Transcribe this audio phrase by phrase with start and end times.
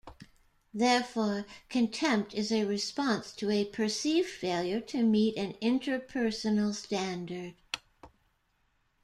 [0.73, 7.53] Therefore, contempt is a response to a perceived failure to meet an interpersonal standard.